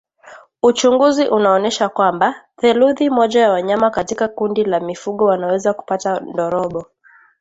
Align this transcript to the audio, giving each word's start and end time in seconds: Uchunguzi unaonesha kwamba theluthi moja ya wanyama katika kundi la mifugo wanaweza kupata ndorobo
Uchunguzi 0.63 1.27
unaonesha 1.27 1.89
kwamba 1.89 2.35
theluthi 2.57 3.09
moja 3.09 3.41
ya 3.41 3.51
wanyama 3.51 3.89
katika 3.89 4.27
kundi 4.27 4.63
la 4.63 4.79
mifugo 4.79 5.25
wanaweza 5.25 5.73
kupata 5.73 6.19
ndorobo 6.19 6.85